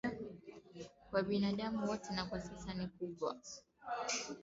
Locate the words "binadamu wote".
1.23-2.13